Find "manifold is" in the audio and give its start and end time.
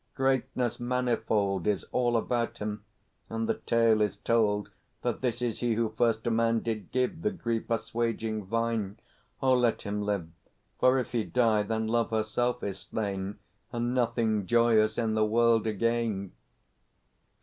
0.79-1.85